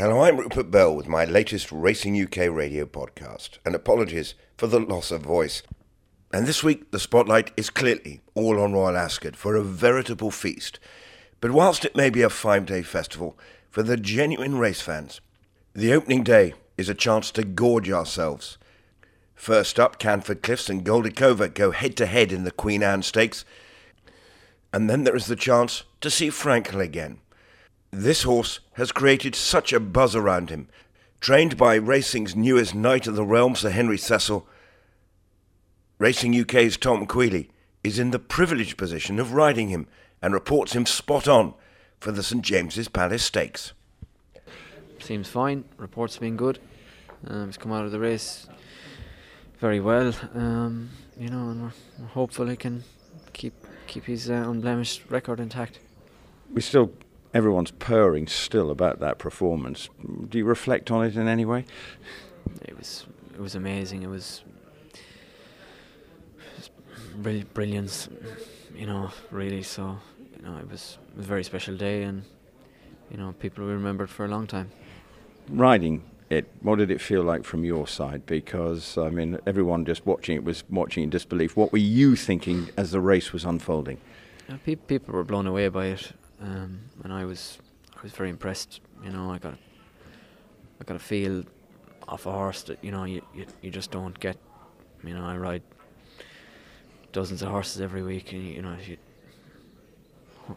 [0.00, 4.80] Hello, I'm Rupert Bell with my latest Racing UK radio podcast, and apologies for the
[4.80, 5.62] loss of voice.
[6.32, 10.80] And this week, the spotlight is clearly all on Royal Ascot for a veritable feast.
[11.42, 15.20] But whilst it may be a five day festival, for the genuine race fans,
[15.74, 18.56] the opening day is a chance to gorge ourselves.
[19.34, 23.44] First up, Canford Cliffs and Goldikova go head to head in the Queen Anne Stakes.
[24.72, 27.18] And then there is the chance to see Frankel again.
[27.90, 30.68] This horse has created such a buzz around him.
[31.20, 34.46] Trained by racing's newest knight of the realm, Sir Henry Cecil,
[36.00, 37.50] Racing UK's Tom Queally
[37.84, 39.86] is in the privileged position of riding him
[40.22, 41.52] and reports him spot on
[41.98, 43.74] for the St James's Palace Stakes.
[44.98, 45.64] Seems fine.
[45.76, 46.58] Reports been good.
[47.26, 48.46] Um, he's come out of the race
[49.58, 50.14] very well.
[50.34, 50.88] Um,
[51.18, 52.82] you know, and we're, we're hopeful he can
[53.34, 53.52] keep
[53.86, 55.80] keep his uh, unblemished record intact.
[56.50, 56.92] We still
[57.32, 59.88] everyone's purring still about that performance.
[60.28, 61.64] Do you reflect on it in any way?
[62.62, 64.02] It was it was amazing.
[64.02, 64.42] It was,
[66.56, 66.70] it
[67.22, 68.08] was brilliance,
[68.74, 69.62] you know, really.
[69.62, 69.98] So
[70.36, 72.24] you know, it was, it was a very special day, and
[73.10, 74.70] you know, people will remember it for a long time.
[75.48, 78.26] Riding it, what did it feel like from your side?
[78.26, 81.56] Because I mean, everyone just watching it was watching in disbelief.
[81.56, 83.98] What were you thinking as the race was unfolding?
[84.48, 87.58] Uh, pe- people were blown away by it um, and I was
[87.96, 88.80] I was very impressed.
[89.04, 89.54] You know, I got
[90.80, 91.44] I got a feel
[92.08, 94.36] off a horse that you know you, you you just don't get.
[95.02, 95.62] You know, I ride
[97.12, 98.96] dozens of horses every week, and you know, you,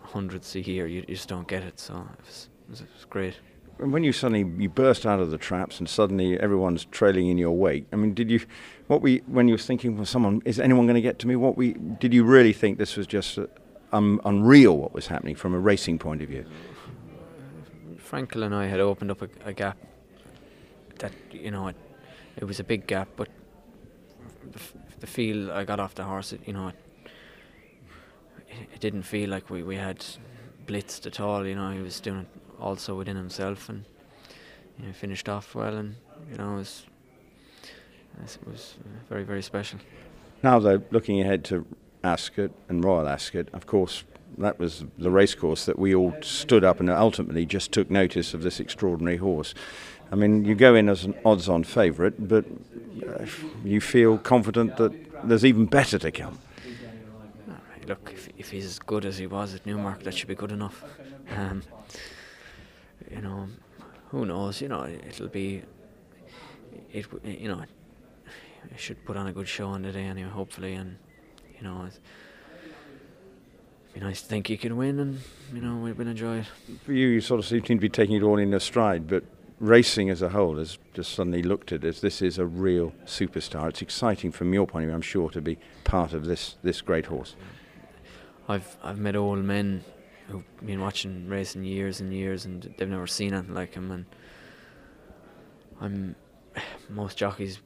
[0.03, 1.79] hundreds a year, you, you just don't get it.
[1.79, 3.39] So it was, it was, it was great.
[3.79, 7.37] And when you suddenly you burst out of the traps and suddenly everyone's trailing in
[7.37, 8.41] your wake, I mean, did you,
[8.87, 11.35] what we when you were thinking, well, someone is anyone going to get to me?
[11.35, 13.39] What we did you really think this was just
[13.93, 16.45] un- unreal what was happening from a racing point of view.
[17.97, 19.77] Frankel and I had opened up a, a gap
[20.99, 21.75] that you know it,
[22.37, 23.29] it, was a big gap, but
[24.51, 26.75] the, f- the feel I got off the horse, it, you know, it,
[28.73, 30.05] it didn't feel like we, we had
[30.67, 31.45] blitzed at all.
[31.45, 32.27] You know, he was doing it
[32.59, 33.85] also within himself, and
[34.77, 35.95] you know, finished off well, and
[36.29, 36.85] you know, it was
[38.21, 38.75] it was
[39.09, 39.79] very very special.
[40.43, 41.65] Now though, looking ahead to
[42.03, 44.03] Ascot and Royal Ascot, of course,
[44.37, 48.41] that was the racecourse that we all stood up and ultimately just took notice of
[48.43, 49.53] this extraordinary horse.
[50.11, 52.45] I mean, you go in as an odds on favourite, but
[53.63, 54.93] you feel confident that
[55.27, 56.39] there's even better to come.
[57.87, 60.51] Look, if, if he's as good as he was at Newmarket, that should be good
[60.51, 60.83] enough.
[61.35, 61.63] Um,
[63.11, 63.47] you know,
[64.09, 64.61] who knows?
[64.61, 65.63] You know, it'll be.
[66.91, 67.61] It you know,
[68.71, 70.97] it should put on a good show on the day anyway, hopefully, and
[71.57, 71.99] you know, it'd
[73.93, 75.21] be nice to think you could win, and
[75.53, 76.47] you know, we've been enjoyed.
[76.85, 79.23] For you, you sort of seem to be taking it all in a stride, but
[79.59, 83.69] racing as a whole has just suddenly looked at as this is a real superstar.
[83.69, 86.81] It's exciting from your point of view, I'm sure, to be part of this this
[86.81, 87.35] great horse.
[88.47, 89.83] I've I've met old men
[90.27, 93.91] who've been watching racing years and years, and they've never seen anything like him.
[93.91, 94.05] And
[95.79, 96.15] I'm
[96.89, 97.59] most jockeys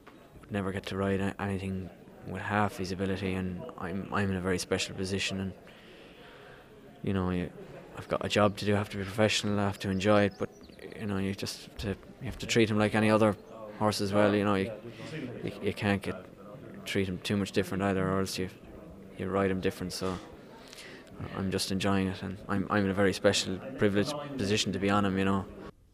[0.50, 1.90] never get to ride anything
[2.30, 5.52] with half his ability, and I'm I'm in a very special position, and
[7.02, 7.50] you know, you,
[7.96, 8.74] I've got a job to do.
[8.74, 9.58] I have to be professional.
[9.58, 10.50] I have to enjoy it, but
[10.98, 13.36] you know, you just have to you have to treat him like any other
[13.78, 14.34] horse as well.
[14.34, 14.72] You know, you
[15.44, 16.16] you, you can't get
[16.84, 18.48] treat him too much different either, or else you
[19.16, 19.92] you ride him different.
[19.92, 20.18] So.
[21.36, 24.88] I'm just enjoying it, and I'm I'm in a very special, privileged position to be
[24.88, 25.46] on him, you know.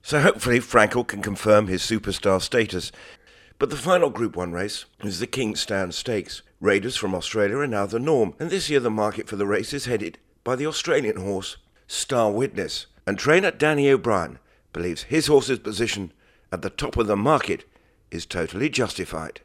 [0.02, 2.92] So hopefully Frankel can confirm his superstar status
[3.58, 6.42] but the final Group 1 race is the King's Stand Stakes.
[6.60, 9.72] Raiders from Australia are now the norm, and this year the market for the race
[9.72, 11.56] is headed by the Australian horse
[11.86, 12.86] Star Witness.
[13.06, 14.38] And trainer Danny O'Brien
[14.72, 16.12] believes his horse's position
[16.50, 17.64] at the top of the market
[18.10, 19.40] is totally justified.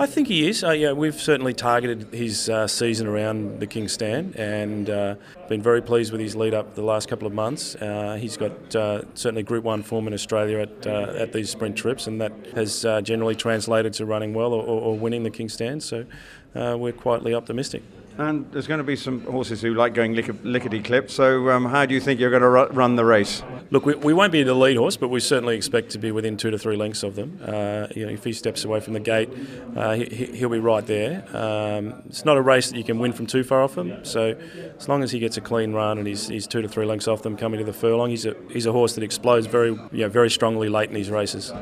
[0.00, 0.62] I think he is.
[0.62, 5.16] Uh, yeah, we've certainly targeted his uh, season around the King's Stand and uh,
[5.48, 7.74] been very pleased with his lead up the last couple of months.
[7.74, 11.76] Uh, he's got uh, certainly Group One form in Australia at uh, at these sprint
[11.76, 15.82] trips, and that has generally translated to running well or, or, winning the King's Stand.
[15.82, 16.06] So
[16.54, 17.82] we're quietly optimistic.
[18.18, 21.08] And there's going to be some horses who like going lickety clip.
[21.08, 23.44] So, um, how do you think you're going to ru- run the race?
[23.70, 26.36] Look, we, we won't be the lead horse, but we certainly expect to be within
[26.36, 27.38] two to three lengths of them.
[27.40, 29.30] Uh, you know, if he steps away from the gate,
[29.76, 31.24] uh, he, will be right there.
[31.32, 34.04] Um, it's not a race that you can win from too far off him.
[34.04, 34.34] So,
[34.76, 37.06] as long as he gets a clean run and he's, he's two to three lengths
[37.06, 39.88] off them coming to the furlong, he's a he's a horse that explodes very you
[39.92, 41.52] know, very strongly late in these races.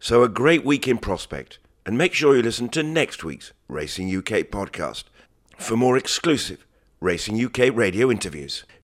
[0.00, 4.16] So, a great week in prospect, and make sure you listen to next week's Racing
[4.16, 5.04] UK podcast
[5.56, 6.66] for more exclusive
[7.00, 8.64] Racing UK radio interviews.